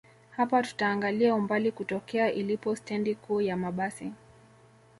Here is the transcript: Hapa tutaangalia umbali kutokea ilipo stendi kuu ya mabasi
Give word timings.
Hapa 0.29 0.63
tutaangalia 0.63 1.35
umbali 1.35 1.71
kutokea 1.71 2.31
ilipo 2.31 2.75
stendi 2.75 3.15
kuu 3.15 3.41
ya 3.41 3.57
mabasi 3.57 4.11